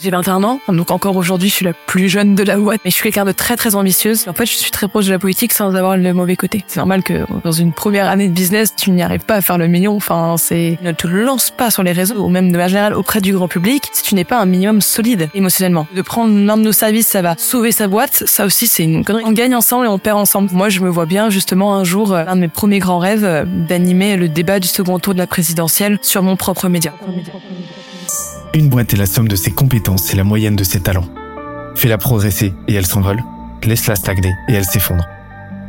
[0.00, 2.90] J'ai 21 ans, donc encore aujourd'hui, je suis la plus jeune de la boîte, mais
[2.92, 4.28] je suis quelqu'un de très très ambitieuse.
[4.28, 6.64] En fait, je suis très proche de la politique sans avoir le mauvais côté.
[6.68, 9.58] C'est normal que dans une première année de business, tu n'y arrives pas à faire
[9.58, 9.96] le million.
[9.96, 13.20] Enfin, c'est ne te lance pas sur les réseaux ou même de manière générale auprès
[13.20, 15.88] du grand public si tu n'es pas un minimum solide émotionnellement.
[15.92, 18.22] De prendre l'un de nos services, ça va sauver sa boîte.
[18.26, 19.24] Ça aussi, c'est une connerie.
[19.26, 20.48] On gagne ensemble et on perd ensemble.
[20.52, 23.24] Moi, je me vois bien justement un jour, euh, un de mes premiers grands rêves,
[23.24, 26.94] euh, d'animer le débat du second tour de la présidentielle sur mon propre média.
[28.54, 31.08] Une boîte est la somme de ses compétences et la moyenne de ses talents.
[31.74, 33.22] Fais-la progresser et elle s'envole.
[33.62, 35.04] Laisse-la stagner et elle s'effondre.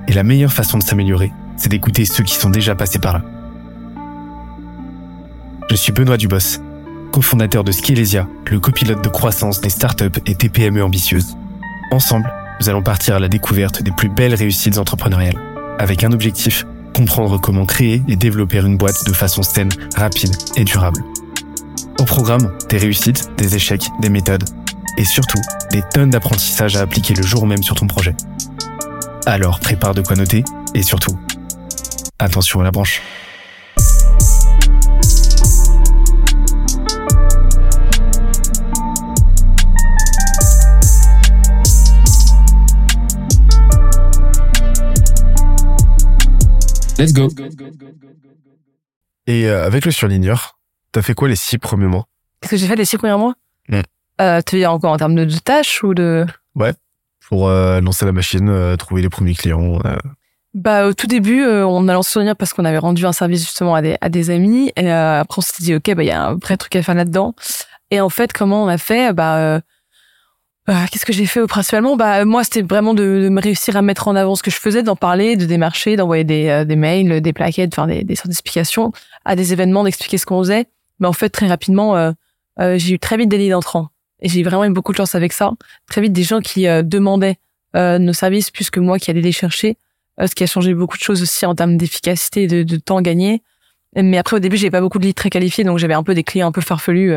[0.08, 3.21] Et la meilleure façon de s'améliorer, c'est d'écouter ceux qui sont déjà passés par là.
[5.70, 6.62] Je suis Benoît Dubos,
[7.12, 11.35] cofondateur de Skelesia, le copilote de croissance des startups et TPME ambitieuses.
[11.91, 15.40] Ensemble, nous allons partir à la découverte des plus belles réussites entrepreneuriales,
[15.77, 16.66] avec un objectif,
[16.96, 21.04] comprendre comment créer et développer une boîte de façon saine, rapide et durable.
[21.99, 24.45] Au programme, des réussites, des échecs, des méthodes
[24.98, 28.15] et surtout des tonnes d'apprentissages à appliquer le jour même sur ton projet.
[29.26, 31.20] Alors prépare de quoi noter et surtout,
[32.18, 33.01] attention à la branche.
[46.98, 47.29] Let's go.
[49.27, 50.59] Et euh, avec le surligneur,
[50.91, 52.07] T'as fait quoi les six premiers mois?
[52.41, 53.35] Qu'est-ce que j'ai fait les six premiers mois?
[54.21, 56.73] Euh, Tu veux dire encore en termes de, de tâches ou de Ouais.
[57.27, 59.79] Pour euh, lancer la machine, euh, trouver les premiers clients.
[60.55, 63.76] Bah au tout début, on a lancé Souvenir parce qu'on avait rendu un service justement
[63.76, 64.72] à des, à des amis.
[64.75, 66.96] Et après, on s'était dit, ok, bah il y a un vrai truc à faire
[66.96, 67.35] là-dedans.
[67.91, 69.13] Et en fait, comment on a fait?
[69.13, 69.62] Bah
[70.91, 71.96] qu'est-ce que j'ai fait principalement?
[71.96, 74.57] Bah moi, c'était vraiment de, de me réussir à mettre en avant ce que je
[74.57, 78.29] faisais, d'en parler, de démarcher, d'envoyer des, des mails, des plaquettes, enfin des, des sortes
[78.29, 78.91] d'explications
[79.25, 80.66] à des événements, d'expliquer ce qu'on faisait.
[81.00, 82.12] Mais en fait, très rapidement, euh,
[82.59, 83.90] euh, j'ai eu très vite des leads entrants.
[84.22, 85.52] Et j'ai vraiment eu beaucoup de chance avec ça.
[85.90, 87.38] Très vite, des gens qui euh, demandaient
[87.75, 89.78] euh, nos services plus que moi qui allais les chercher.
[90.20, 92.78] Euh, ce qui a changé beaucoup de choses aussi en termes d'efficacité et de, de
[92.78, 93.42] temps gagné.
[93.96, 96.14] Mais après, au début, j'avais pas beaucoup de leads très qualifiés, donc j'avais un peu
[96.14, 97.16] des clients un peu farfelus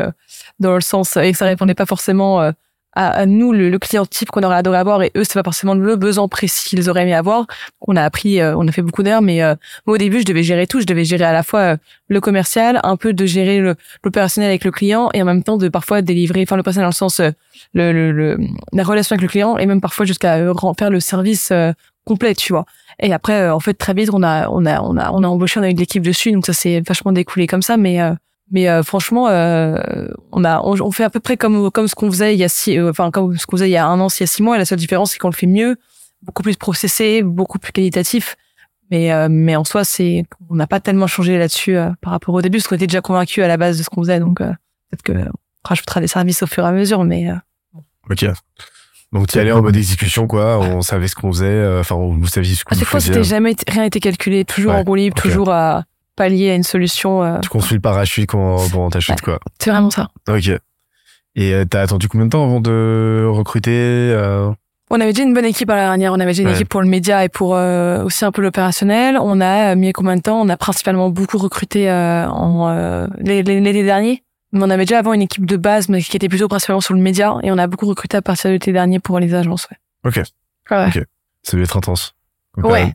[0.59, 2.51] dans le sens et que ça répondait pas forcément
[2.95, 5.73] à, nous, le, le client type qu'on aurait adoré avoir, et eux, c'est pas forcément
[5.73, 7.47] le besoin précis qu'ils auraient aimé avoir.
[7.81, 9.55] On a appris, euh, on a fait beaucoup d'erreurs, mais euh,
[9.85, 10.79] moi, au début, je devais gérer tout.
[10.79, 11.77] Je devais gérer à la fois euh,
[12.07, 15.57] le commercial, un peu de gérer le- l'opérationnel avec le client, et en même temps
[15.57, 17.31] de parfois délivrer, enfin l'opérationnel dans le sens euh,
[17.73, 18.37] le, le, le-
[18.73, 21.51] la relation avec le client, et même parfois jusqu'à euh, faire le service
[22.05, 22.65] complet, tu vois.
[22.99, 25.59] Et après, en fait, très vite, on a, on a, on a, on a embauché,
[25.59, 27.77] on a eu de l'équipe dessus, donc ça s'est vachement découlé comme ça.
[27.77, 27.99] Mais,
[28.51, 29.77] mais euh, franchement, euh,
[30.31, 32.43] on a, on, on fait à peu près comme, comme ce qu'on faisait il y
[32.43, 34.23] a six, euh, enfin comme ce qu'on faisait il y a un an, il y
[34.23, 34.55] a six mois.
[34.55, 35.77] Et la seule différence, c'est qu'on le fait mieux,
[36.21, 38.35] beaucoup plus processé, beaucoup plus qualitatif.
[38.91, 42.35] Mais, euh, mais en soi, c'est, on n'a pas tellement changé là-dessus euh, par rapport
[42.35, 44.19] au début, parce qu'on était déjà convaincu à la base de ce qu'on faisait.
[44.19, 44.51] Donc euh,
[44.91, 47.35] peut-être que on rajoutera des services au fur et à mesure, mais euh,
[48.09, 48.25] Ok.
[49.13, 50.59] Donc tu allais en mode exécution, quoi.
[50.59, 51.45] On savait ce qu'on faisait.
[51.45, 54.43] euh, Enfin, vous saviez ce que à vous chaque fois, c'était jamais rien été calculé,
[54.43, 57.23] toujours Ouais, en roue libre, toujours à pallier à une solution.
[57.23, 59.39] euh, Tu construis le parachute quand, pendant ta chute, quoi.
[59.59, 60.09] c'est vraiment ça.
[60.29, 60.49] Ok.
[61.35, 64.51] Et euh, t'as attendu combien de temps avant de recruter euh,
[64.91, 66.11] On avait déjà une bonne équipe à la dernière.
[66.13, 66.53] On avait déjà une Ouais.
[66.55, 69.17] équipe pour le média et pour aussi un peu l'opérationnel.
[69.19, 70.39] On a mis combien de temps?
[70.41, 74.23] On a principalement beaucoup recruté en l'été dernier.
[74.51, 76.93] Mais on avait déjà avant une équipe de base, mais qui était plutôt principalement sur
[76.93, 77.35] le média.
[77.41, 79.67] Et on a beaucoup recruté à partir de l'été dernier pour les agences.
[79.71, 79.77] Ouais.
[80.11, 80.23] Ok.
[80.69, 80.87] Ouais.
[80.89, 81.03] Ok.
[81.41, 82.13] Ça devait être intense.
[82.55, 82.93] Donc, Ouais.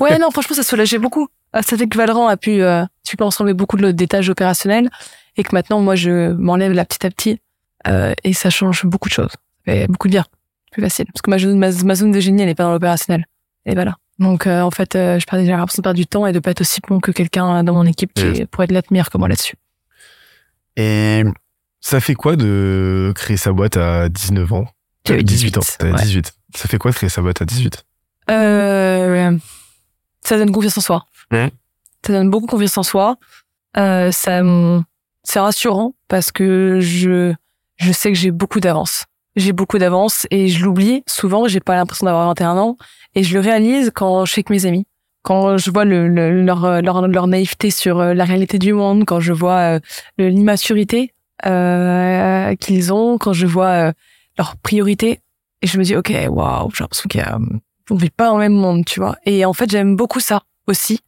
[0.00, 1.28] ouais, non, franchement, ça soulageait beaucoup.
[1.54, 4.28] Ah, Ça fait que Valorant a pu, euh, tu peux ensemble beaucoup de des tâches
[4.28, 4.90] opérationnelles
[5.36, 7.40] et que maintenant, moi, je m'enlève là petit à petit
[7.86, 9.32] euh, et ça change beaucoup de choses.
[9.66, 10.24] Et beaucoup de bien.
[10.72, 11.06] Plus facile.
[11.06, 13.24] Parce que ma zone, ma, ma zone de génie, elle n'est pas dans l'opérationnel.
[13.66, 13.96] Et voilà.
[14.18, 16.50] Donc, euh, en fait, euh, je j'ai l'impression de perdre du temps et de pas
[16.50, 19.56] être aussi bon que quelqu'un dans mon équipe qui pourrait être meilleur que moi là-dessus.
[20.76, 21.22] Et
[21.80, 24.66] ça fait quoi de créer sa boîte à 19 ans?
[25.06, 25.60] J'avais 18 ans.
[25.60, 26.02] 18, T'avais ouais.
[26.02, 26.32] 18.
[26.56, 27.84] Ça fait quoi de créer sa boîte à 18
[28.30, 29.36] Euh,
[30.26, 31.06] ça donne confiance en soi.
[32.06, 33.16] Ça donne beaucoup confiance en soi.
[33.76, 34.42] Euh, ça,
[35.22, 37.32] c'est rassurant parce que je,
[37.76, 39.04] je sais que j'ai beaucoup d'avance.
[39.36, 41.02] J'ai beaucoup d'avance et je l'oublie.
[41.08, 42.76] Souvent, j'ai pas l'impression d'avoir 21 ans
[43.14, 44.86] et je le réalise quand je suis avec mes amis.
[45.22, 49.04] Quand je vois le, le- leur, leur, leur naïveté sur euh, la réalité du monde,
[49.06, 49.80] quand je vois euh,
[50.18, 51.14] l'immaturité
[51.46, 53.92] euh, qu'ils ont, quand je vois
[54.38, 55.20] leurs priorités,
[55.62, 57.38] et je me dis, ok, waouh, j'ai l'impression qu'il y a,
[57.90, 59.16] on vit pas dans le même monde, tu vois.
[59.24, 61.00] Et en fait, j'aime beaucoup ça aussi.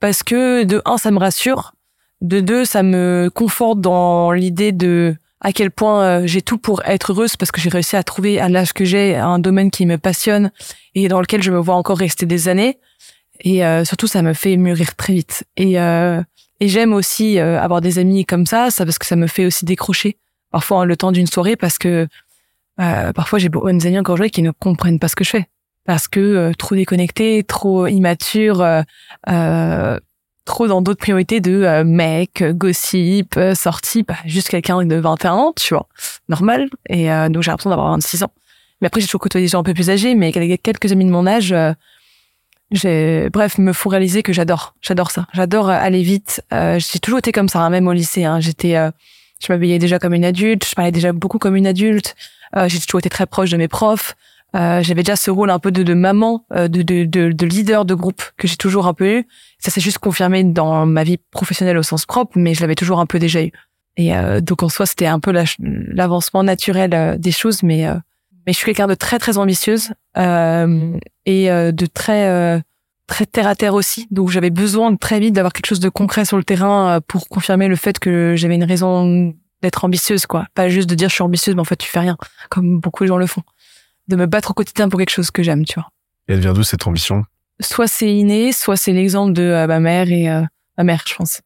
[0.00, 1.74] Parce que de un, ça me rassure.
[2.20, 6.84] De deux, ça me conforte dans l'idée de à quel point euh, j'ai tout pour
[6.84, 9.86] être heureuse parce que j'ai réussi à trouver à l'âge que j'ai un domaine qui
[9.86, 10.52] me passionne
[10.94, 12.78] et dans lequel je me vois encore rester des années.
[13.40, 15.44] Et euh, surtout, ça me fait mûrir très vite.
[15.56, 16.22] Et, euh,
[16.60, 19.46] et j'aime aussi euh, avoir des amis comme ça, ça parce que ça me fait
[19.46, 20.16] aussi décrocher
[20.52, 22.06] parfois le temps d'une soirée parce que
[22.78, 25.48] euh, parfois j'ai beaucoup d'amis encore aujourd'hui qui ne comprennent pas ce que je fais
[25.84, 28.82] parce que euh, trop déconnecté, trop immature, euh,
[29.28, 29.98] euh
[30.44, 35.72] trop dans d'autres priorités de mec, gossip, sortie, bah, juste quelqu'un de 21 ans, tu
[35.72, 35.86] vois,
[36.28, 36.68] normal.
[36.88, 38.32] Et donc j'ai l'impression d'avoir 26 ans.
[38.80, 41.10] Mais après j'ai toujours côtoyé des gens un peu plus âgés, mais quelques amis de
[41.10, 41.54] mon âge
[42.72, 44.74] j'ai bref me font réaliser que j'adore.
[44.80, 45.26] J'adore ça.
[45.32, 46.42] J'adore euh, aller vite.
[46.52, 48.40] Euh, j'ai toujours été comme ça hein, même au lycée hein.
[48.40, 48.90] j'étais euh,
[49.40, 50.66] je m'habillais déjà comme une adulte.
[50.66, 52.14] Je parlais déjà beaucoup comme une adulte.
[52.56, 54.14] Euh, j'ai toujours été très proche de mes profs
[54.54, 57.84] euh, j'avais déjà ce rôle un peu de, de maman de, de, de, de, leader
[57.84, 59.26] de groupe que j'ai toujours un peu eu
[59.58, 63.00] ça s'est juste confirmé dans ma vie professionnelle au sens propre mais je l'avais toujours
[63.00, 63.52] un peu déjà eu
[63.96, 64.12] et
[64.42, 67.86] donc en soi c'était un peu l'avancement naturel des choses mais
[68.46, 72.60] mais je suis quelqu'un de très très ambitieuse euh, et euh, de très euh,
[73.06, 74.06] très terre à terre aussi.
[74.10, 77.68] Donc j'avais besoin très vite d'avoir quelque chose de concret sur le terrain pour confirmer
[77.68, 80.46] le fait que j'avais une raison d'être ambitieuse, quoi.
[80.54, 82.16] Pas juste de dire je suis ambitieuse, mais en fait tu fais rien,
[82.50, 83.42] comme beaucoup de gens le font.
[84.12, 85.88] De me battre au quotidien pour quelque chose que j'aime, tu vois.
[86.28, 87.24] Et elle vient d'où cette ambition?
[87.60, 90.28] Soit c'est inné, soit c'est l'exemple de ma mère et
[90.76, 91.40] ma mère, je pense.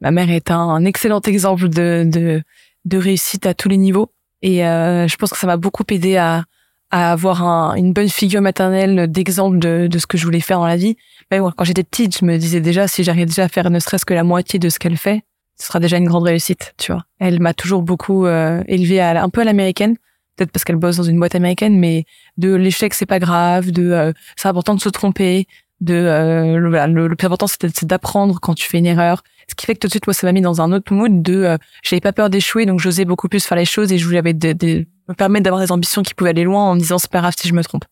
[0.00, 2.42] Ma mère est un, un excellent exemple de, de
[2.86, 4.10] de réussite à tous les niveaux.
[4.42, 6.44] Et euh, je pense que ça m'a beaucoup aidé à,
[6.90, 10.58] à avoir un, une bonne figure maternelle d'exemple de, de ce que je voulais faire
[10.58, 10.96] dans la vie.
[11.30, 13.78] Mais bon, quand j'étais petite, je me disais déjà si j'arrivais déjà à faire ne
[13.78, 15.22] serait-ce que la moitié de ce qu'elle fait,
[15.58, 17.04] ce sera déjà une grande réussite, tu vois.
[17.18, 19.96] Elle m'a toujours beaucoup euh, élevée à, un peu à l'américaine,
[20.36, 22.04] peut-être parce qu'elle bosse dans une boîte américaine, mais
[22.36, 25.46] de l'échec c'est pas grave, de euh, c'est important de se tromper,
[25.80, 29.22] de euh, le, le, plus important c'est d'apprendre quand tu fais une erreur.
[29.48, 31.22] Ce qui fait que tout de suite moi ça m'a mis dans un autre mood
[31.22, 34.04] de euh, j'avais pas peur d'échouer donc j'osais beaucoup plus faire les choses et je
[34.04, 37.20] voulais me permettre d'avoir des ambitions qui pouvaient aller loin en me disant c'est pas
[37.20, 37.84] grave si je me trompe.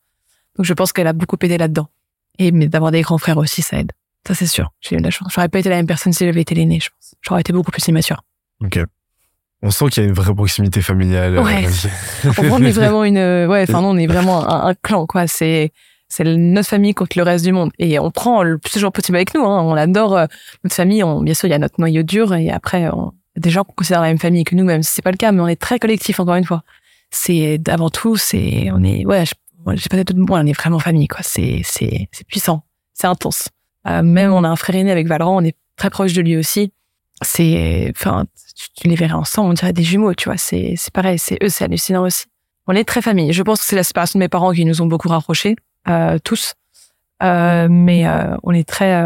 [0.56, 1.88] Donc je pense qu'elle a beaucoup aidé là-dedans.
[2.38, 3.92] Et d'avoir des grands frères aussi ça aide.
[4.26, 4.72] Ça c'est sûr.
[4.80, 5.32] J'ai eu de la chance.
[5.32, 7.14] J'aurais pas été la même personne si j'avais été l'aîné je pense.
[7.22, 8.22] J'aurais été beaucoup plus immature.
[8.62, 8.80] Ok
[9.64, 11.66] on sent qu'il y a une vraie proximité familiale ouais.
[12.50, 15.72] on est vraiment une ouais enfin non on est vraiment un, un clan quoi c'est
[16.08, 17.72] c'est notre famille contre le reste du monde.
[17.78, 19.44] Et on prend le plus de gens possible avec nous.
[19.44, 19.62] Hein.
[19.62, 20.26] On adore euh,
[20.62, 21.02] notre famille.
[21.02, 23.72] On, bien sûr, il y a notre noyau dur et après, on, des gens qu'on
[23.72, 25.60] considère la même famille que nous, même si c'est pas le cas, mais on est
[25.60, 26.62] très collectif encore une fois.
[27.10, 29.24] C'est avant tout, c'est on est ouais,
[29.74, 31.20] j'ai pas de moi, on est vraiment famille quoi.
[31.22, 33.48] C'est c'est c'est puissant, c'est intense.
[33.86, 36.36] Euh, même on a un frère aîné avec Valran, on est très proche de lui
[36.36, 36.72] aussi.
[37.22, 38.24] C'est enfin,
[38.76, 40.36] tu, les verrais ensemble, on dirait des jumeaux, tu vois.
[40.36, 42.24] C'est c'est pareil, c'est eux, c'est hallucinant aussi.
[42.66, 43.32] On est très famille.
[43.32, 45.56] Je pense que c'est la séparation de mes parents qui nous ont beaucoup rapprochés.
[45.88, 46.54] Euh, tous.
[47.22, 49.04] Euh, mais euh, on est très,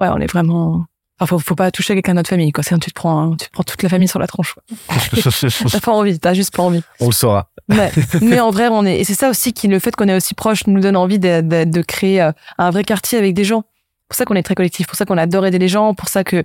[0.00, 0.84] ouais, on est vraiment.
[1.20, 2.62] Enfin, faut, faut pas toucher quelqu'un de notre famille, quoi.
[2.62, 4.54] Sinon, tu te prends, tu te prends toute la famille sur la tronche.
[5.72, 6.82] t'as pas envie, t'as juste pas envie.
[7.00, 7.50] On le saura.
[7.68, 7.90] Mais,
[8.20, 10.34] mais en vrai, on est, et c'est ça aussi qui, le fait qu'on est aussi
[10.34, 13.64] proche, nous donne envie de, de, de créer un vrai quartier avec des gens.
[14.08, 16.24] Pour ça qu'on est très collectif, pour ça qu'on adore aider les gens, pour ça
[16.24, 16.42] que euh,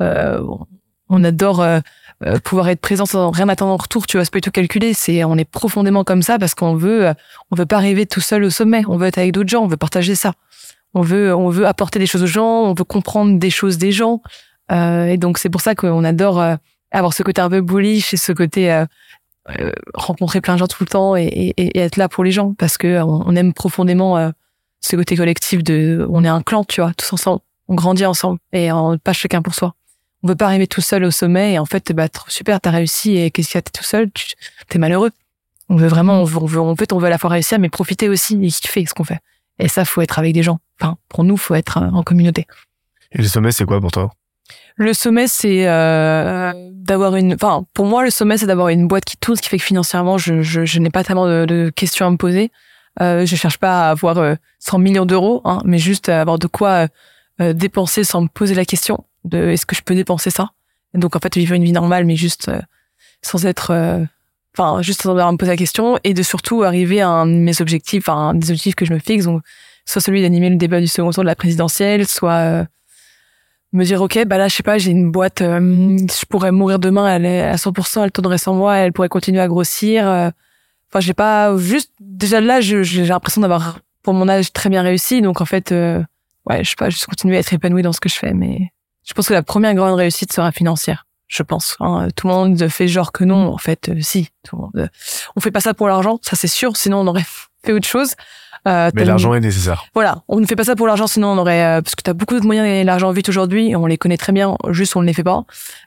[0.00, 1.62] on adore
[2.26, 4.50] euh, pouvoir être présent sans rien attendre en retour, tu vois, c'est pas du tout
[4.50, 4.92] calculé.
[4.92, 7.14] C'est, on est profondément comme ça parce qu'on veut, euh,
[7.50, 8.82] on veut pas arriver tout seul au sommet.
[8.88, 10.34] On veut être avec d'autres gens, on veut partager ça.
[10.92, 13.90] On veut, on veut apporter des choses aux gens, on veut comprendre des choses des
[13.90, 14.20] gens.
[14.70, 16.56] Euh, et donc c'est pour ça qu'on adore euh,
[16.90, 18.84] avoir ce côté un peu bullish et ce côté
[19.94, 22.54] rencontrer plein de gens tout le temps et, et, et, être là pour les gens
[22.54, 24.30] parce que on, aime profondément
[24.80, 27.40] ce côté collectif de, on est un clan, tu vois, tous ensemble.
[27.68, 29.74] On grandit ensemble et on pas chacun pour soi
[30.22, 33.16] on veut pas arriver tout seul au sommet et en fait bah super t'as réussi
[33.16, 34.26] et qu'est-ce qu'il y a t'es tout seul tu
[34.68, 35.10] t'es malheureux.
[35.68, 37.58] On veut vraiment on veut, on veut en fait on veut à la fois réussir
[37.58, 39.20] mais profiter aussi et kiffer ce qu'on fait.
[39.58, 40.58] Et ça faut être avec des gens.
[40.80, 42.46] Enfin pour nous faut être en communauté.
[43.12, 44.10] Et le sommet c'est quoi pour toi?
[44.76, 49.04] Le sommet c'est euh, d'avoir une enfin pour moi le sommet c'est d'avoir une boîte
[49.04, 51.70] qui tourne ce qui fait que financièrement je je, je n'ai pas tellement de, de,
[51.70, 52.50] questions à me poser.
[53.00, 56.38] Euh, je cherche pas à avoir 100 euh, millions d'euros hein, mais juste à avoir
[56.38, 56.88] de quoi
[57.40, 60.50] euh, dépenser sans me poser la question de est-ce que je peux dépenser ça?
[60.94, 62.60] Donc en fait vivre une vie normale mais juste euh,
[63.22, 64.04] sans être euh,
[64.56, 67.60] enfin juste sans me poser la question et de surtout arriver à un de mes
[67.60, 69.42] objectifs enfin des objectifs que je me fixe donc
[69.86, 72.64] soit celui d'animer le débat du second tour de la présidentielle soit euh,
[73.72, 77.14] me dire ok bah là je sais pas j'ai une boîte je pourrais mourir demain
[77.14, 81.14] elle est à 100% elle tournerait sans moi elle pourrait continuer à grossir enfin j'ai
[81.14, 85.44] pas juste déjà là j'ai l'impression d'avoir pour mon âge très bien réussi donc en
[85.44, 88.34] fait ouais je sais pas juste continuer à être épanoui dans ce que je fais
[88.34, 88.72] mais
[89.10, 91.04] je pense que la première grande réussite sera financière.
[91.26, 91.76] Je pense.
[91.80, 92.06] Hein.
[92.14, 93.52] Tout le monde fait genre que non.
[93.52, 94.28] En fait, euh, si.
[94.44, 94.86] Tout le monde, euh,
[95.34, 96.76] on fait pas ça pour l'argent, ça c'est sûr.
[96.76, 97.26] Sinon, on aurait
[97.64, 98.14] fait autre chose.
[98.68, 99.86] Euh, mais l'argent est nécessaire.
[99.94, 102.10] Voilà, on ne fait pas ça pour l'argent, sinon on aurait euh, parce que tu
[102.10, 104.94] as beaucoup de moyens de gagner l'argent vite aujourd'hui, on les connaît très bien, juste
[104.96, 105.44] on ne les fait pas.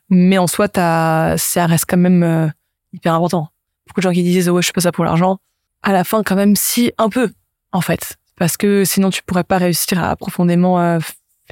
[0.10, 2.52] Mais en soi, t'as, ça reste quand même
[2.92, 3.50] hyper important.
[3.88, 5.38] Beaucoup de gens qui disent ouais, je fais pas ça pour l'argent.
[5.84, 7.32] À la fin, quand même, si un peu,
[7.72, 11.00] en fait, parce que sinon tu pourrais pas réussir à profondément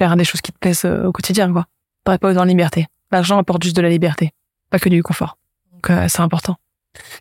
[0.08, 1.66] faire des choses qui te plaisent euh, au quotidien, quoi.
[2.04, 2.86] T'aurais pas besoin de liberté.
[3.12, 4.32] L'argent apporte juste de la liberté,
[4.70, 5.38] pas que du confort.
[5.72, 6.56] Donc euh, c'est important.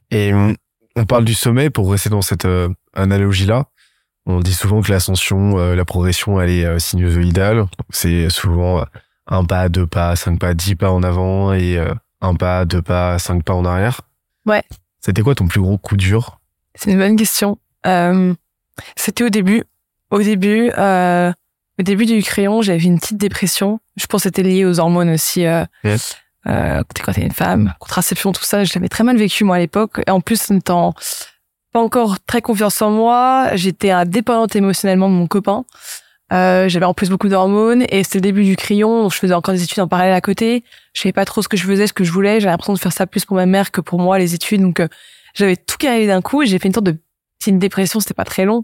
[0.10, 0.56] Et on-
[0.96, 3.66] on parle du sommet pour rester dans cette euh, analogie-là.
[4.26, 7.66] On dit souvent que l'ascension, euh, la progression, elle est sinusoïdale.
[7.92, 8.84] C'est souvent
[9.28, 11.78] un pas, deux pas, cinq pas, dix pas en avant et
[12.22, 14.02] un pas, deux pas, cinq pas en arrière.
[14.46, 14.64] Ouais.
[15.00, 16.40] C'était quoi ton plus gros coup dur?
[16.76, 17.58] C'est une bonne question.
[18.96, 19.64] C'était au début.
[20.12, 21.32] Au début, euh,
[21.80, 23.80] au début du crayon, j'avais une petite dépression.
[23.98, 25.46] Je pense que c'était lié aux hormones aussi.
[25.46, 26.18] Euh, Yes.
[26.48, 29.60] euh, quand t'es une femme, contraception, tout ça, je l'avais très mal vécu moi à
[29.60, 30.02] l'époque.
[30.06, 30.94] Et en plus, en étant
[31.74, 35.64] pas encore très confiance en moi, j'étais indépendante émotionnellement de mon copain.
[36.34, 39.34] Euh, j'avais en plus beaucoup d'hormones et c'était le début du crayon, donc je faisais
[39.34, 40.64] encore des études en parallèle à côté.
[40.94, 42.40] Je savais pas trop ce que je faisais, ce que je voulais.
[42.40, 44.62] J'avais l'impression de faire ça plus pour ma mère que pour moi, les études.
[44.62, 44.88] Donc euh,
[45.34, 46.98] j'avais tout arrivait d'un coup et j'ai fait une sorte de
[47.40, 48.00] petite dépression.
[48.00, 48.64] C'était pas très long,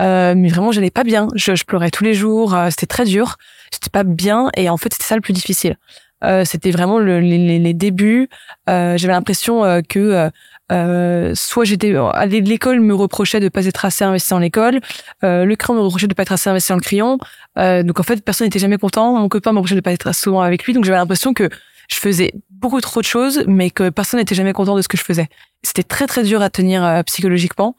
[0.00, 1.28] euh, mais vraiment j'allais pas bien.
[1.34, 2.54] Je, je pleurais tous les jours.
[2.54, 3.36] euh, c'était très dur.
[3.72, 5.76] J'étais pas bien et en fait c'était ça le plus difficile.
[6.24, 8.28] Euh, c'était vraiment le- les, les- débuts.
[8.70, 10.30] Euh, j'avais l'impression euh, que
[11.34, 11.92] soit j'étais
[12.26, 14.80] l'école me reprochait de pas être assez investi dans l'école,
[15.22, 17.18] le crayon me reprochait de pas être assez investi dans le crayon.
[17.56, 19.18] Donc en fait personne n'était jamais content.
[19.18, 20.72] Mon copain me reprochait de pas être souvent avec lui.
[20.72, 21.48] Donc j'avais l'impression que
[21.90, 24.96] je faisais beaucoup trop de choses, mais que personne n'était jamais content de ce que
[24.96, 25.28] je faisais.
[25.62, 27.76] C'était très très dur à tenir psychologiquement.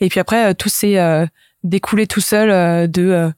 [0.00, 1.24] Et puis après tout s'est euh,
[1.64, 3.30] découlé tout seul euh, de euh,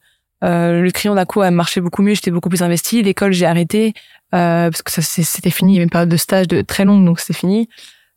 [0.45, 3.03] euh, le crayon d'un coup a marché beaucoup mieux, j'étais beaucoup plus investie.
[3.03, 3.95] L'école j'ai arrêté
[4.31, 5.73] parce que ça c'était fini.
[5.73, 7.69] Il y avait une période de stage de très longue, donc c'était fini.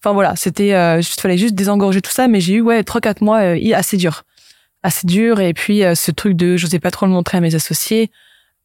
[0.01, 3.01] Enfin voilà, c'était euh, juste fallait juste désengorger tout ça, mais j'ai eu ouais trois
[3.01, 4.23] quatre mois euh, assez dur,
[4.81, 5.41] assez dur.
[5.41, 8.09] Et puis euh, ce truc de j'osais pas trop le montrer à mes associés.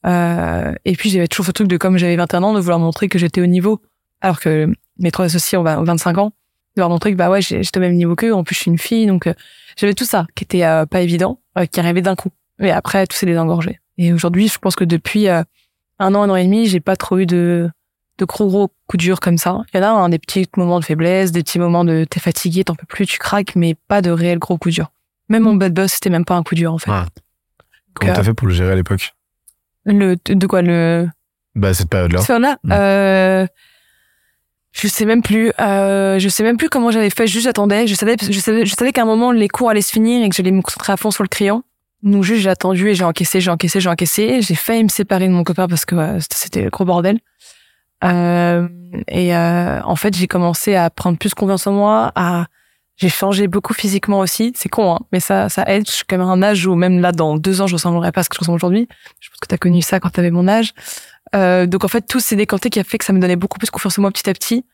[0.06, 3.18] Et puis j'avais toujours ce truc de comme j'avais 21 ans de vouloir montrer que
[3.18, 3.80] j'étais au niveau,
[4.20, 6.32] alors que mes trois associés ont 20 ont 25 ans,
[6.76, 8.33] de leur montrer que bah ouais j'étais au même niveau qu'eux.
[8.33, 9.35] En plus je suis une fille, donc euh,
[9.76, 12.31] j'avais tout ça qui était euh, pas évident, euh, qui arrivait d'un coup.
[12.61, 13.81] Et après tout s'est désengorgé.
[13.99, 15.45] Et aujourd'hui je pense que depuis un
[15.99, 17.71] an, un an et demi, j'ai pas trop eu de
[18.19, 19.62] de gros gros coups durs comme ça.
[19.73, 22.21] Il y en a hein, des petits moments de faiblesse, des petits moments de t'es
[22.21, 24.93] fatigué, t'en peux plus, tu craques, mais pas de réels gros coups durs.
[25.28, 26.90] Même mon bad boss, c'était même pas un coup dur en fait.
[26.90, 26.99] Ouais.
[27.95, 29.14] Comment t'as fait pour le gérer à l'époque?
[29.85, 31.09] Le de quoi le
[31.57, 32.21] Bah cette période-là.
[32.21, 32.73] ce là Mm.
[32.73, 33.47] euh,
[34.75, 35.52] je sais même plus.
[35.61, 37.26] Euh, je sais même plus comment j'avais fait.
[37.26, 37.87] Juste j'attendais.
[37.87, 40.28] Je savais, je savais, je savais qu'à un moment les cours allaient se finir et
[40.28, 41.62] que j'allais me concentrer à fond sur le crayon.
[42.02, 44.43] Donc juste j'ai attendu et j'ai encaissé, j'ai encaissé, j'ai encaissé.
[44.43, 47.19] J'ai failli me séparer de mon copain parce que euh, c'était- le gros bordel.
[48.02, 48.69] Euh,
[49.09, 52.12] et euh, en fait j'ai commencé à prendre plus confiance en moi.
[52.14, 52.47] À
[52.96, 54.52] j'ai changé beaucoup physiquement aussi.
[54.56, 55.86] C'est con, hein, mais ça, ça aide.
[55.86, 58.12] Je suis quand même à un âge où même là dans deux ans je ressemblerai
[58.12, 58.88] pas à ce que je ressemble aujourd'hui.
[59.20, 60.72] Je pense que t'as connu ça quand t'avais mon âge.
[61.34, 63.58] Euh, donc en fait, tout s'est décanté qui a fait que ça me donnait beaucoup
[63.58, 64.64] plus confiance en moi petit à petit.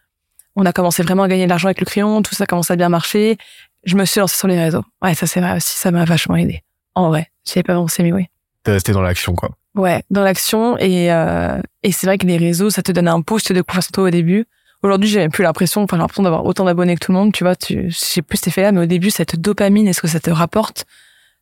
[0.56, 2.76] On a commencé vraiment à gagner de l'argent avec le crayon, tout ça commence à
[2.76, 3.38] bien marcher.
[3.84, 4.84] Je me suis lancée sur les réseaux.
[5.00, 6.62] Ouais, ça c'est vrai aussi, ça m'a vachement aidé.
[6.94, 8.26] En vrai, j'y avais pas pensé, mais oui.
[8.64, 9.50] T'es resté dans l'action quoi.
[9.74, 13.20] Ouais, dans l'action et euh, et c'est vrai que les réseaux, ça te donne un
[13.20, 14.46] boost de confiance en toi au début.
[14.82, 17.54] Aujourd'hui, j'ai plus l'impression, enfin l'impression d'avoir autant d'abonnés que tout le monde, tu vois.
[17.54, 20.30] Tu, j'ai plus cet effet-là, mais au début, cette dopamine et ce que ça te
[20.30, 20.86] rapporte,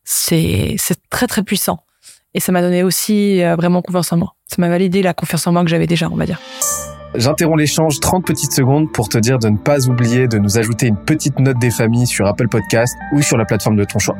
[0.03, 1.79] c'est c'est très très puissant.
[2.33, 4.35] Et ça m'a donné aussi euh, vraiment confiance en moi.
[4.47, 6.39] Ça m'a validé la confiance en moi que j'avais déjà, on va dire.
[7.15, 10.87] J'interromps l'échange 30 petites secondes pour te dire de ne pas oublier de nous ajouter
[10.87, 14.15] une petite note des familles sur Apple Podcast ou sur la plateforme de ton choix.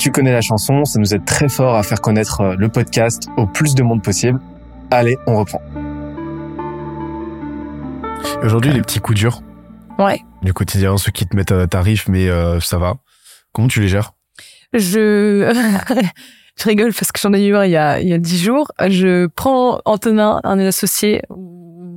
[0.00, 3.28] Tu connais la chanson, ça nous aide très fort à faire connaître euh, le podcast
[3.36, 4.40] au plus de monde possible.
[4.90, 5.60] Allez, on reprend.
[8.42, 9.40] Et Aujourd'hui les petits coups durs
[9.98, 10.20] Ouais.
[10.42, 12.94] du quotidien, ceux qui te mettent à tarif mais euh, ça va.
[13.52, 14.12] Comment tu les gères?
[14.72, 15.52] Je,
[16.58, 18.40] je rigole parce que j'en ai eu un il y a, il y a dix
[18.42, 18.70] jours.
[18.86, 21.22] Je prends Antonin, un des associés,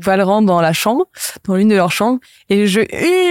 [0.04, 1.06] Valorant dans la chambre,
[1.46, 2.80] dans l'une de leurs chambres, et je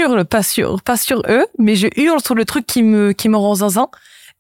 [0.04, 3.28] hurle, pas sur, pas sur eux, mais je hurle sur le truc qui me, qui
[3.28, 3.88] me rend zinzin.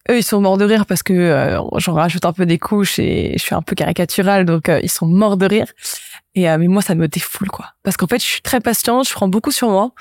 [0.08, 3.00] Eux, ils sont morts de rire parce que euh, j'en rajoute un peu des couches
[3.00, 5.66] et je suis un peu caricaturale, donc euh, ils sont morts de rire.
[6.34, 7.66] Et euh, mais moi, ça me défoule, quoi.
[7.82, 9.92] Parce qu'en fait, je suis très patiente, je prends beaucoup sur moi.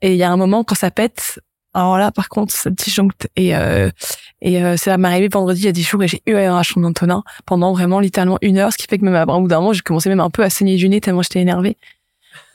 [0.00, 1.40] Et il y a un moment quand ça pète,
[1.74, 3.28] alors là, par contre, ça disjoncte.
[3.36, 3.90] Et euh,
[4.40, 6.62] et euh, ça m'est arrivé vendredi il y a 10 jours et j'ai eu un
[6.62, 9.48] chambre d'Antonin pendant vraiment littéralement une heure, ce qui fait que même à un bout
[9.48, 11.76] d'un moment, j'ai commencé même un peu à saigner du nez tellement j'étais énervée.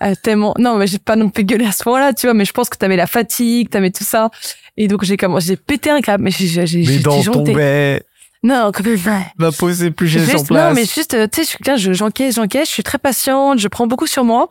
[0.01, 2.46] Euh, tellement non mais j'ai pas non plus gueulé à ce moment-là tu vois mais
[2.46, 4.31] je pense que t'avais la fatigue t'avais tout ça
[4.75, 8.01] et donc j'ai commencé j'ai pété un câble mais j'ai j'ai j'ai disjoncté.
[8.48, 8.98] Non quand même
[9.38, 10.70] ma peau s'est plus Juste- sur place.
[10.70, 12.98] non mais juste euh, tu sais je suis quelqu'un, je j'encaisse j'encaisse je suis très
[12.98, 14.48] patiente je prends beaucoup sur moi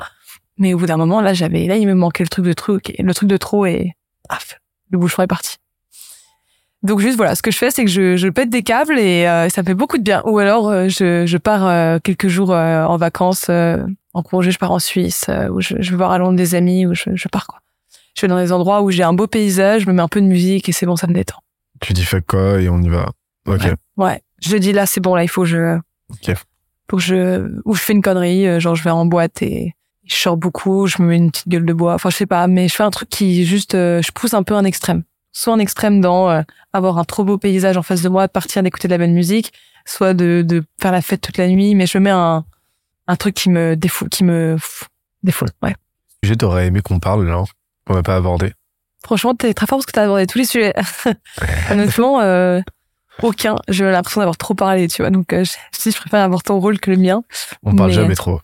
[0.58, 2.94] mais au bout d'un moment là j'avais là il me manquait le truc de truc
[2.98, 3.92] le truc de trop et
[4.28, 4.58] paf,
[4.90, 5.56] le bouchon est parti
[6.82, 9.26] donc juste voilà ce que je fais c'est que je, je pète des câbles et
[9.26, 12.28] euh, ça me fait beaucoup de bien ou alors euh, je, je pars euh, quelques
[12.28, 13.78] jours euh, en vacances euh,
[14.14, 16.54] en congé je pars en Suisse euh, où je, je vais voir à Londres des
[16.54, 17.60] amis où je, je pars quoi
[18.14, 20.20] je vais dans des endroits où j'ai un beau paysage je me mets un peu
[20.20, 21.38] de musique et c'est bon ça me détend
[21.80, 23.10] Tu dis fuck quoi et on y va.
[23.46, 23.62] Ok.
[23.62, 23.74] Ouais.
[23.96, 25.78] Ouais je dis là c'est bon là il faut que je
[26.10, 26.34] Ok.
[26.90, 29.74] faut que je ou je fais une connerie euh, genre je vais en boîte et
[30.04, 31.94] je sors beaucoup, je me mets une petite gueule de bois.
[31.94, 34.44] Enfin, je sais pas, mais je fais un truc qui juste, euh, je pousse un
[34.44, 35.02] peu un extrême.
[35.32, 38.62] Soit un extrême dans euh, avoir un trop beau paysage en face de moi, partir
[38.62, 39.52] d'écouter de la belle musique,
[39.84, 41.74] soit de, de faire la fête toute la nuit.
[41.74, 42.44] Mais je mets un,
[43.08, 44.84] un truc qui me défoule, qui me pff,
[45.24, 45.48] défoule.
[45.60, 45.74] Ouais.
[46.22, 47.42] Sujet, t'aurais aimé qu'on parle, là,
[47.84, 48.52] qu'on n'a pas abordé.
[49.04, 50.72] Franchement, t'es très fort parce que t'as abordé tous les sujets.
[51.72, 52.60] Honnêtement, euh,
[53.22, 53.56] aucun.
[53.68, 55.10] J'ai l'impression d'avoir trop parlé, tu vois.
[55.10, 57.22] Donc, euh, je, si je préfère avoir ton rôle que le mien.
[57.62, 58.40] On parle Mais- jamais trop.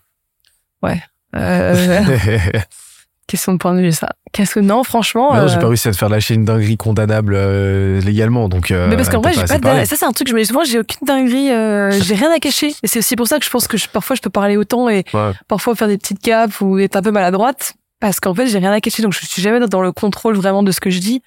[1.35, 2.37] Euh,
[3.27, 4.09] question de point de vue, ça.
[4.31, 5.33] Qu'est-ce que non, franchement.
[5.33, 8.69] non, j'ai euh, pas réussi à te faire lâcher une dinguerie condamnable euh, légalement, donc.
[8.71, 10.41] euh, mais parce qu'en vrai, j'ai pas de Ça, c'est un truc que je me
[10.41, 12.75] dis souvent, j'ai aucune dinguerie, euh, j'ai rien à cacher.
[12.83, 14.89] Et c'est aussi pour ça que je pense que je- parfois je peux parler autant
[14.89, 15.31] et Ouais.
[15.47, 17.73] parfois faire des petites gaffes ou être un peu maladroite.
[17.99, 19.01] Parce qu'en fait, j'ai rien à cacher.
[19.01, 21.21] Donc, je suis jamais dans le contrôle vraiment de ce que je dis.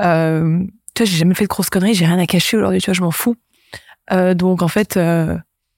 [0.00, 0.58] Euh,
[0.98, 2.94] tu vois, j'ai jamais fait de grosses conneries, j'ai rien à cacher aujourd'hui, tu vois,
[2.94, 3.36] je m'en fous.
[4.12, 5.36] Euh, donc, en fait, euh,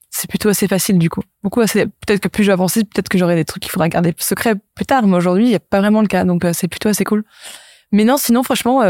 [0.09, 1.21] c'est plutôt assez facile du coup.
[1.43, 4.55] Beaucoup assez, peut-être que plus j'avance, peut-être que j'aurai des trucs qu'il faudra garder secrets
[4.75, 6.23] plus tard, mais aujourd'hui, il y a pas vraiment le cas.
[6.25, 7.23] Donc, euh, c'est plutôt assez cool.
[7.91, 8.87] Mais non, sinon, franchement, il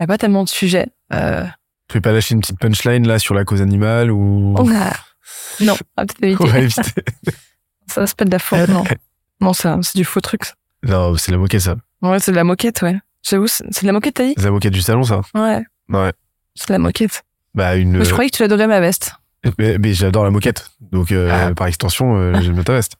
[0.00, 0.88] y a pas tellement de sujets.
[1.12, 1.44] Euh,
[1.88, 4.54] Tu veux pas lâcher une petite punchline là sur la cause animale ou.
[4.58, 4.92] on a-
[5.60, 6.44] Non, on va peut-être éviter.
[6.44, 6.82] On va éviter.
[7.86, 8.84] Ça, c'est pas de la faute, non.
[9.40, 10.44] Non, c'est du faux truc.
[10.46, 10.54] ça.
[10.84, 11.76] non, c'est la moquette ça.
[12.02, 12.96] Ouais, c'est de la moquette, ouais.
[13.28, 15.20] J'avoue, c'est de la moquette, t'as dit C'est la moquette du salon ça.
[15.34, 16.12] Ouais, Ouais.
[16.54, 17.22] c'est de la moquette.
[17.54, 17.96] Bah une.
[17.98, 19.14] Mais je croyais que tu adorais ma veste.
[19.58, 21.54] Mais, mais j'adore la moquette, donc euh, Ah.
[21.54, 22.96] par extension, euh, j'aime bien ta veste.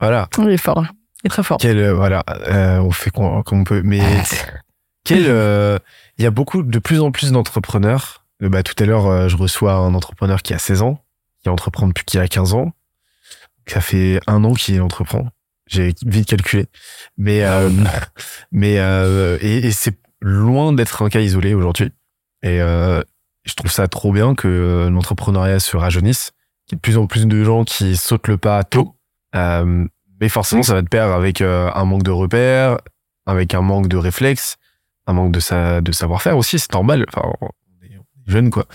[0.00, 0.28] Voilà.
[0.38, 0.84] Il est fort.
[1.24, 1.58] Il est très fort.
[1.60, 3.82] Quel, euh, voilà, euh, on fait com- comme on peut.
[3.84, 4.00] Mais
[5.04, 5.78] quel, euh,
[6.18, 8.24] il y a beaucoup, de plus en plus d'entrepreneurs.
[8.42, 11.02] Euh, Bah, tout à l'heure, euh, je reçois un entrepreneur qui a 16 ans,
[11.42, 12.72] qui entreprend depuis qu'il a 15 ans.
[13.66, 15.28] Ça fait un an qu'il entreprend.
[15.68, 16.66] J'ai vite calculé.
[17.16, 17.70] Mais, euh,
[18.52, 21.92] mais, euh, et, et c'est loin d'être un cas isolé aujourd'hui.
[22.42, 23.02] Et, euh,
[23.48, 26.32] je trouve ça trop bien que l'entrepreneuriat se rajeunisse.
[26.66, 28.94] Qu'il y ait de plus en plus de gens qui sautent le pas tôt.
[29.34, 29.86] Euh,
[30.20, 32.78] mais forcément, ça va de pair avec euh, un manque de repères,
[33.26, 34.56] avec un manque de réflexes,
[35.06, 36.58] un manque de, sa, de savoir-faire aussi.
[36.58, 37.06] C'est normal.
[37.08, 37.46] Enfin, on
[37.82, 38.66] est on est jeune, quoi.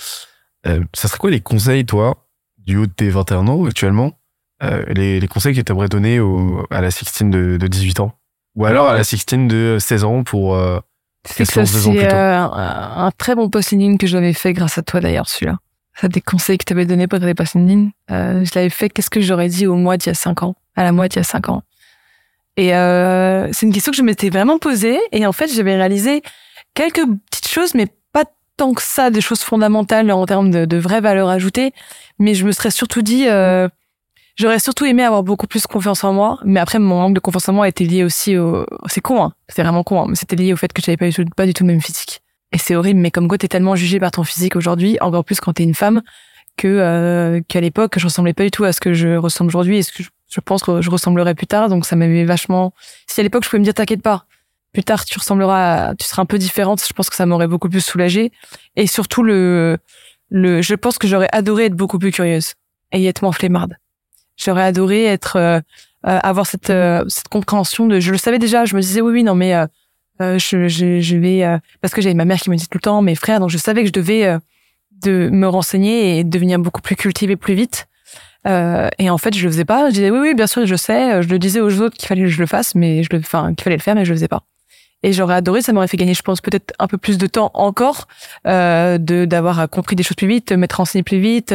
[0.66, 4.18] Euh, ça serait quoi les conseils, toi, du haut de tes 21 ans actuellement?
[4.62, 8.00] Euh, les, les conseils que tu aimerais donner au, à la Sixtine de, de 18
[8.02, 8.14] ans?
[8.56, 10.56] Ou alors à la Sixtine de 16 ans pour...
[10.56, 10.80] euh,
[11.26, 15.00] C'est ça, c'est euh, un, très bon post LinkedIn que j'avais fait grâce à toi
[15.00, 15.58] d'ailleurs, celui-là.
[15.96, 17.90] Ça, des conseils que tu avais donnés pour des post LinkedIn.
[18.12, 20.56] Euh, je l'avais fait, qu'est-ce que j'aurais dit au mois d'il y a 5 ans,
[20.76, 21.64] à la mois d'il y a 5 ans.
[22.56, 25.00] Et euh, c'est une question que je m'étais vraiment posée.
[25.12, 26.22] Et en fait, j'avais réalisé
[26.76, 28.26] quelques petites choses, mais pas
[28.58, 31.74] tant que ça, des choses fondamentales en termes de, de vraies valeurs ajoutées.
[32.20, 33.26] Mais je me serais surtout dit,
[34.36, 36.40] j'aurais surtout aimé avoir beaucoup plus confiance en moi.
[36.44, 38.66] Mais après, mon manque de confiance en moi était lié aussi au...
[38.88, 39.34] C'est con, hein.
[39.48, 41.46] C'est vraiment con, hein, mais c'était lié au fait que j'avais pas du tout, pas
[41.46, 42.22] du tout le même physique.
[42.52, 45.40] Et c'est horrible, mais comme quoi t'es tellement jugé par ton physique aujourd'hui, encore plus
[45.40, 46.02] quand t'es une femme,
[46.56, 49.78] que euh, qu'à l'époque, je ressemblais pas du tout à ce que je ressemble aujourd'hui
[49.80, 51.70] et ce que je, je pense que je ressemblerai plus tard.
[51.70, 52.74] Donc ça m'avait vachement...
[53.08, 54.26] Si à l'époque, je pouvais me dire, t'inquiète pas,
[54.72, 57.48] plus tard, tu ressembleras, à- tu seras un peu différente, je pense que ça m'aurait
[57.48, 58.32] beaucoup plus soulagée.
[58.76, 59.80] Et surtout, le,
[60.30, 62.54] le, je pense que j'aurais adoré être beaucoup plus curieuse
[62.92, 63.76] et être moins flemmarde.
[64.44, 65.60] J'aurais adoré être, euh,
[66.06, 69.14] euh, avoir cette, euh, cette compréhension de, je le savais déjà, je me disais, oui,
[69.14, 69.54] oui, non, mais,
[70.20, 73.16] je, je, vais, parce que j'avais ma mère qui me disait tout le temps, mes
[73.16, 74.38] frères, donc je savais que je devais,
[75.02, 77.88] de me renseigner et devenir beaucoup plus cultivée plus vite.
[78.46, 79.90] Et en fait, je le faisais pas.
[79.90, 81.22] Je disais oui, oui, bien sûr, je sais.
[81.24, 83.54] Je le disais aux autres qu'il fallait que je le fasse, mais je le, enfin,
[83.54, 84.44] qu'il fallait le faire, mais je le faisais pas.
[85.02, 85.62] Et j'aurais adoré.
[85.62, 88.08] Ça m'aurait fait gagner, je pense, peut-être un peu plus de temps encore,
[88.46, 91.54] de d'avoir compris des choses plus vite, m'être renseigné plus vite,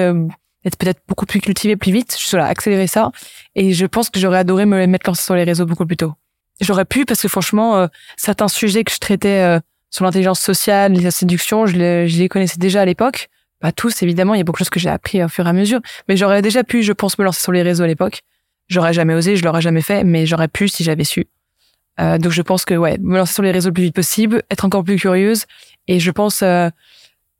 [0.69, 2.17] être peut-être beaucoup plus cultivé plus vite.
[2.19, 3.11] Je suis accélérer ça.
[3.55, 6.15] Et je pense que j'aurais adoré me mettre sur les réseaux beaucoup plus tôt.
[6.61, 10.93] J'aurais pu parce que franchement, euh, certains sujets que je traitais euh, sur l'intelligence sociale,
[11.01, 13.29] la séduction, je les, je les connaissais déjà à l'époque.
[13.61, 14.35] Pas tous, évidemment.
[14.35, 15.81] Il y a beaucoup de choses que j'ai appris au fur et à mesure.
[16.09, 18.23] Mais j'aurais déjà pu, je pense, me lancer sur les réseaux à l'époque.
[18.69, 21.27] J'aurais jamais osé, je l'aurais jamais fait, mais j'aurais pu si j'avais su.
[22.01, 24.43] Euh, donc je pense que ouais, me lancer sur les réseaux le plus vite possible,
[24.51, 25.47] être encore plus curieuse,
[25.89, 26.45] et je pense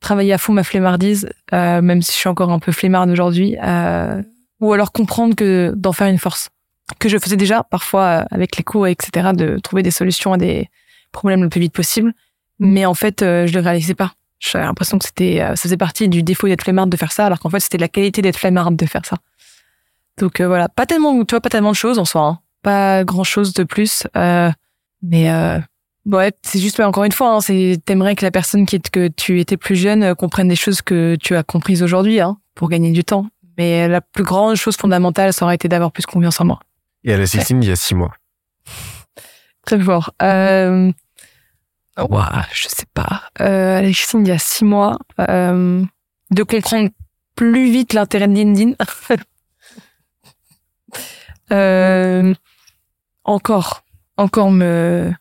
[0.01, 3.57] travailler à fond ma flemmardise, euh, même si je suis encore un peu flemmarde aujourd'hui,
[3.63, 4.23] euh,
[4.61, 6.51] ou alors comprendre que d'en faire une force,
[6.99, 10.37] que je faisais déjà parfois euh, avec les cours, etc., de trouver des solutions à
[10.39, 10.69] des
[11.13, 12.13] problèmes le plus vite possible,
[12.59, 14.13] mais en fait euh, je le réalisais pas.
[14.41, 17.27] J'avais l'impression que c'était, euh, ça faisait partie du défaut d'être flemmarde de faire ça,
[17.27, 19.17] alors qu'en fait c'était la qualité d'être flemmarde de faire ça.
[20.19, 22.39] Donc euh, voilà, pas tellement, tu vois, pas tellement de choses en soi, hein.
[22.63, 24.07] pas grand chose de plus,
[25.03, 25.31] mais
[26.09, 28.91] ouais, c'est juste ouais, encore une fois, hein, c'est t'aimerais que la personne qui est
[28.91, 32.39] que tu étais plus jeune euh, comprenne des choses que tu as comprises aujourd'hui, hein,
[32.55, 33.27] pour gagner du temps.
[33.57, 36.61] Mais la plus grande chose fondamentale, ça aurait été d'avoir plus confiance en moi.
[37.05, 38.13] Et à la Sixtine, il y a six mois.
[39.65, 40.13] Très fort.
[40.23, 40.93] Euh,
[41.99, 43.23] ouah, je sais pas.
[43.41, 45.85] Euh, Alexine, il y a six mois, euh,
[46.31, 46.91] de comprendre
[47.35, 48.73] plus vite l'intérêt de LinkedIn.
[51.53, 52.35] euh,
[53.25, 53.83] encore,
[54.17, 55.13] encore me,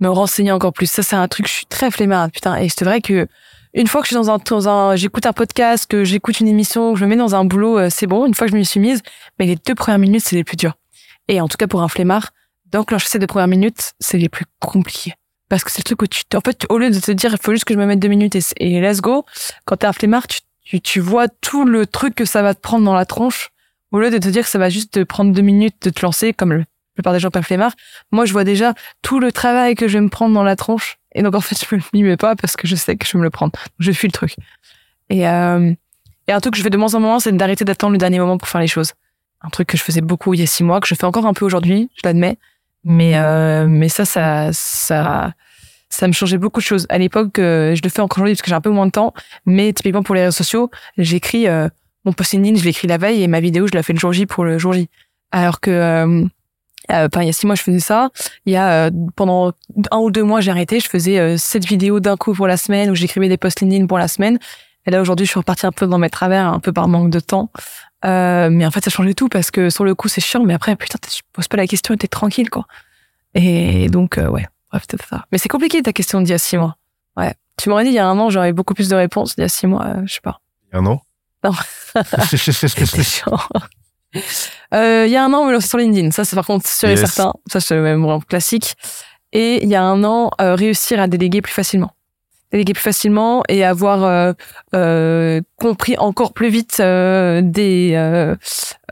[0.00, 0.90] me renseigner encore plus.
[0.90, 2.56] Ça, c'est un truc, je suis très flemmarde, putain.
[2.56, 3.26] Et c'est vrai que
[3.74, 6.48] une fois que je suis dans un, dans un j'écoute un podcast, que j'écoute une
[6.48, 8.26] émission, que je me mets dans un boulot, euh, c'est bon.
[8.26, 9.02] Une fois que je me suis mise,
[9.38, 10.74] mais les deux premières minutes, c'est les plus dures.
[11.28, 12.30] Et en tout cas, pour un flemmard,
[12.72, 15.14] d'enclencher ces deux premières minutes, c'est les plus compliqués.
[15.48, 17.38] Parce que c'est le truc où tu, en fait, au lieu de te dire, il
[17.40, 19.24] faut juste que je me mette deux minutes et, et let's go,
[19.64, 22.60] quand t'es un flemmard, tu, tu, tu vois tout le truc que ça va te
[22.60, 23.50] prendre dans la tronche,
[23.92, 26.02] au lieu de te dire que ça va juste te prendre deux minutes de te
[26.02, 26.64] lancer, comme le,
[26.96, 27.72] plupart des gens pas flemmard.
[28.10, 30.98] Moi, je vois déjà tout le travail que je vais me prendre dans la tronche.
[31.14, 33.12] Et donc, en fait, je me m'y mets pas parce que je sais que je
[33.12, 33.52] vais me le prendre.
[33.52, 34.34] Donc, je fuis le truc.
[35.08, 35.72] Et, euh,
[36.26, 38.18] et un truc que je fais de moins en moins, c'est d'arrêter d'attendre le dernier
[38.18, 38.92] moment pour faire les choses.
[39.42, 41.26] Un truc que je faisais beaucoup il y a six mois, que je fais encore
[41.26, 42.38] un peu aujourd'hui, je l'admets.
[42.84, 45.32] Mais, euh, mais ça, ça, ça,
[45.88, 46.86] ça me changeait beaucoup de choses.
[46.88, 48.90] À l'époque, euh, je le fais encore aujourd'hui parce que j'ai un peu moins de
[48.90, 49.14] temps.
[49.44, 51.68] Mais typiquement pour les réseaux sociaux, j'écris euh,
[52.04, 54.12] mon post LinkedIn, je l'écris la veille et ma vidéo, je la fais le jour
[54.12, 54.88] J pour le jour J.
[55.32, 56.24] Alors que, euh,
[56.90, 58.10] enfin, il y a six mois, je faisais ça.
[58.44, 59.52] Il y a euh, pendant
[59.90, 60.80] un ou deux mois, j'ai arrêté.
[60.80, 63.86] Je faisais euh, sept vidéos d'un coup pour la semaine où j'écrivais des posts LinkedIn
[63.86, 64.38] pour la semaine.
[64.86, 67.10] Et là, aujourd'hui, je suis repartie un peu dans mes travers, un peu par manque
[67.10, 67.50] de temps.
[68.04, 70.44] Euh, mais en fait, ça changeait tout parce que sur le coup, c'est chiant.
[70.44, 72.66] Mais après, putain, tu poses pas la question et t'es tranquille, quoi.
[73.34, 75.26] Et donc, euh, ouais, bref, peut-être ça.
[75.32, 76.76] Mais c'est compliqué ta question d'il y a six mois.
[77.16, 77.34] Ouais.
[77.58, 79.34] Tu m'aurais dit il y a un an, j'aurais beaucoup plus de réponses.
[79.36, 80.40] Il y a six mois, euh, je sais pas.
[80.64, 81.02] Il y a un an?
[81.42, 81.52] Non.
[82.28, 83.38] C'était chiant.
[84.74, 86.10] Euh, il y a un an, on me lancer sur LinkedIn.
[86.10, 87.00] Ça, c'est par contre sûr Yes.
[87.02, 87.32] et certain.
[87.46, 88.74] Ça, c'est même vraiment classique.
[89.32, 91.92] Et il y a un an, euh, réussir à déléguer plus facilement.
[92.52, 94.32] Déléguer plus facilement et avoir euh,
[94.74, 98.34] euh, compris encore plus vite euh, des euh,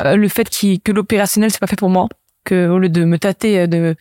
[0.02, 2.08] euh, le fait que l'opérationnel c'est pas fait pour moi.
[2.44, 3.94] Que au lieu de me tâter, euh, de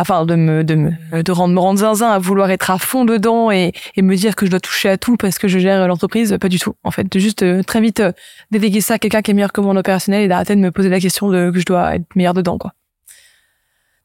[0.00, 3.04] enfin de me de me de rendre me rendre zinzin à vouloir être à fond
[3.04, 5.86] dedans et et me dire que je dois toucher à tout parce que je gère
[5.86, 6.74] l'entreprise, pas du tout.
[6.84, 8.12] En fait, de juste euh, très vite euh,
[8.50, 10.70] déléguer ça à quelqu'un qui est meilleur que moi en opérationnel et d'arrêter de me
[10.70, 12.72] poser la question de que je dois être meilleur dedans quoi.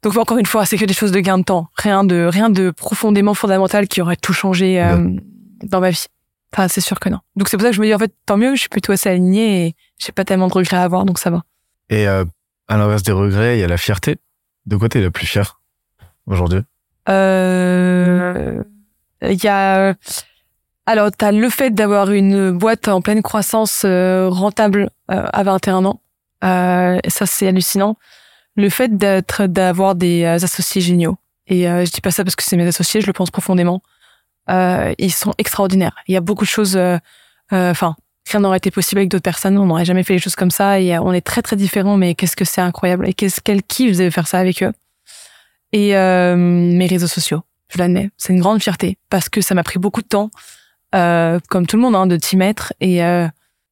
[0.01, 2.49] Donc encore une fois, c'est que des choses de gain de temps, rien de rien
[2.49, 5.09] de profondément fondamental qui aurait tout changé euh,
[5.63, 6.05] dans ma vie.
[6.53, 7.19] Enfin, c'est sûr que non.
[7.35, 8.93] Donc c'est pour ça que je me dis en fait tant mieux, je suis plutôt
[8.93, 11.43] assez alignée et j'ai pas tellement de regrets à avoir donc ça va.
[11.89, 12.23] Et euh,
[12.67, 14.17] à l'inverse des regrets, il y a la fierté.
[14.65, 15.58] De quoi t'es le plus fier
[16.29, 16.61] aujourd'hui
[17.09, 18.63] Euh,
[19.21, 19.93] Il y a
[20.85, 25.85] alors t'as le fait d'avoir une boîte en pleine croissance euh, rentable euh, à 21
[25.85, 26.01] ans.
[26.43, 27.95] Euh, ça c'est hallucinant.
[28.55, 31.17] Le fait d'être d'avoir des euh, associés géniaux.
[31.45, 33.81] Et euh, je dis pas ça parce que c'est mes associés, je le pense profondément.
[34.49, 35.95] Euh, ils sont extraordinaires.
[36.07, 36.75] Il y a beaucoup de choses.
[36.75, 36.97] euh,
[37.53, 37.95] euh, Enfin,
[38.31, 39.57] rien n'aurait été possible avec d'autres personnes.
[39.59, 40.79] On n'aurait jamais fait les choses comme ça.
[40.79, 43.07] Et euh, on est très très différents, mais qu'est-ce que c'est incroyable.
[43.07, 44.71] Et qu'est-ce quel kiff de faire ça avec eux.
[45.71, 49.63] Et euh, mes réseaux sociaux, je l'admets, c'est une grande fierté parce que ça m'a
[49.63, 50.31] pris beaucoup de temps,
[50.95, 52.73] euh, comme tout le monde, hein, de t'y mettre.
[52.79, 53.27] Et euh,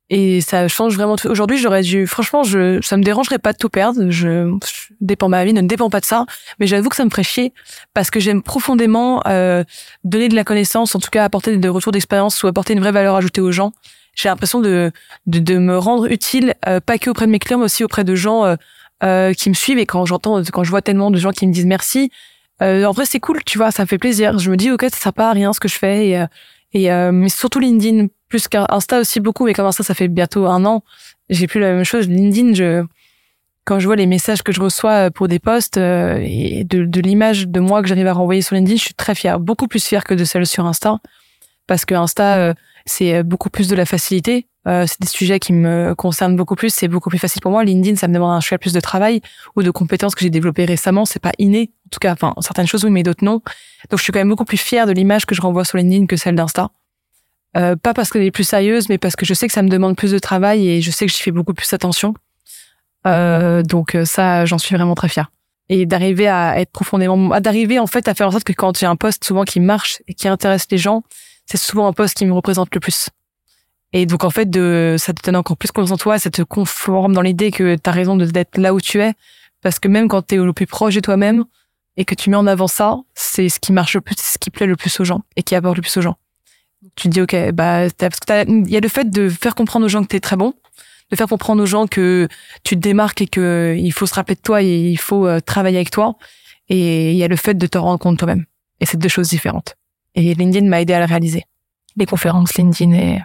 [0.10, 1.28] et ça change vraiment tout.
[1.28, 4.10] Aujourd'hui, j'aurais dû, franchement, je, ça me dérangerait pas de tout perdre.
[4.10, 6.26] Je, je dépends ma vie, ne dépend pas de ça.
[6.60, 7.54] Mais j'avoue que ça me ferait chier
[7.94, 9.66] parce que j'aime profondément euh,
[10.06, 12.94] donner de la connaissance, en tout cas apporter des retours d'expérience ou apporter une vraie
[12.94, 13.74] valeur ajoutée aux gens.
[14.16, 14.92] J'ai l'impression de,
[15.26, 18.06] de, de me rendre utile, euh, pas que auprès de mes clients, mais aussi auprès
[18.06, 18.56] de gens
[19.04, 19.80] euh, euh, qui me suivent.
[19.80, 22.12] Et quand j'entends, quand je vois tellement de gens qui me disent merci,
[22.62, 24.40] euh, en vrai, c'est cool, tu vois, ça me fait plaisir.
[24.40, 26.08] Je me dis, ok, ça sert pas rien ce que je fais.
[26.08, 26.26] Et, euh,
[26.74, 30.48] et euh, mais surtout LinkedIn, plus qu'Insta aussi beaucoup, mais comme Insta, ça fait bientôt
[30.48, 30.84] un an,
[31.30, 32.08] j'ai plus la même chose.
[32.08, 32.84] LinkedIn, je,
[33.64, 37.02] quand je vois les messages que je reçois pour des posts euh, et de, de
[37.02, 39.86] l'image de moi que j'arrive à renvoyer sur LinkedIn, je suis très fière, beaucoup plus
[39.86, 41.00] fière que de celle sur Insta,
[41.68, 42.54] parce que Insta, euh,
[42.86, 44.48] c'est beaucoup plus de la facilité.
[44.68, 47.64] Euh, c'est des sujets qui me concernent beaucoup plus, c'est beaucoup plus facile pour moi.
[47.64, 49.22] LinkedIn, ça me demande un choix plus de travail
[49.56, 51.06] ou de compétences que j'ai développées récemment.
[51.06, 53.42] C'est pas inné, en tout cas, enfin certaines choses oui, mais d'autres non.
[53.90, 56.06] Donc je suis quand même beaucoup plus fière de l'image que je renvoie sur LinkedIn
[56.06, 56.70] que celle d'Insta.
[57.56, 59.70] Euh, pas parce qu'elle est plus sérieuse, mais parce que je sais que ça me
[59.70, 62.14] demande plus de travail et je sais que j'y fais beaucoup plus attention.
[63.08, 65.32] Euh, donc euh, ça, j'en suis vraiment très fière.
[65.70, 68.86] Et d'arriver à être profondément, d'arriver en fait à faire en sorte que quand j'ai
[68.86, 71.04] un poste souvent qui marche et qui intéresse les gens,
[71.46, 73.10] c'est souvent un poste qui me représente le plus.
[73.98, 76.44] Et donc en fait, de, ça te donne encore plus confiance en toi, ça te
[76.44, 79.16] conforme dans l'idée que tu as raison d'être là où tu es,
[79.64, 81.46] parce que même quand tu es le plus proche de toi-même
[81.96, 84.38] et que tu mets en avant ça, c'est ce qui marche le plus, c'est ce
[84.38, 86.16] qui plaît le plus aux gens et qui apporte le plus aux gens.
[86.96, 89.88] Tu te dis ok, bah parce que il y a le fait de faire comprendre
[89.88, 90.54] aux gens que tu es très bon,
[91.10, 92.28] de faire comprendre aux gens que
[92.64, 95.40] tu te démarques et que il faut se rappeler de toi et il faut euh,
[95.40, 96.20] travailler avec toi.
[96.70, 98.46] Et il y a le fait de te rendre compte toi-même.
[98.80, 99.76] Et c'est deux choses différentes.
[100.14, 101.46] Et LinkedIn m'a aidé à le réaliser.
[101.96, 103.22] Les conférences LinkedIn et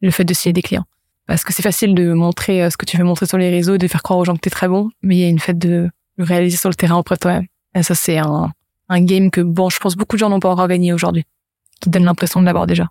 [0.00, 0.84] le fait de signer des clients.
[1.26, 3.78] Parce que c'est facile de montrer euh, ce que tu veux montrer sur les réseaux,
[3.78, 5.40] de faire croire aux gens que tu es très bon, mais il y a une
[5.40, 7.46] fait de le réaliser sur le terrain auprès de toi-même.
[7.74, 8.52] Et ça, c'est un,
[8.88, 11.24] un game que, bon, je pense beaucoup de gens n'ont pas encore gagné aujourd'hui,
[11.80, 12.88] qui donne l'impression de l'avoir déjà.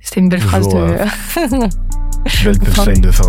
[0.00, 0.74] C'était une belle phrase de...
[2.44, 3.28] Belle punchline de fin.